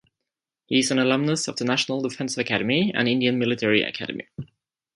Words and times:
He 0.65 0.79
is 0.79 0.89
an 0.89 0.97
alumnus 0.97 1.47
of 1.47 1.57
the 1.57 1.63
National 1.63 2.01
Defence 2.01 2.35
Academy 2.35 2.91
and 2.91 3.07
Indian 3.07 3.37
Military 3.37 3.83
Academy. 3.83 4.25